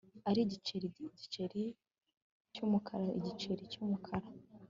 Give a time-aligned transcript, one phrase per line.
[0.29, 1.63] Ah igiceri igiceri
[2.53, 4.27] cyumukara igiceri cyumukara